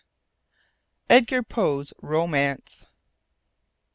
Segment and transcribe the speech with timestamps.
[1.11, 2.87] EDGAR POE'S ROMANCE.